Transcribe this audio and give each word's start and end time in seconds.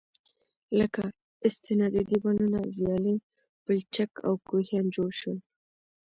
لكه: 0.79 1.03
استنادي 1.47 2.01
دېوالونه، 2.09 2.59
ويالې، 2.75 3.15
پولچك 3.63 4.11
او 4.25 4.33
كوهيان 4.47 4.85
جوړ 4.95 5.09
شول. 5.19 5.37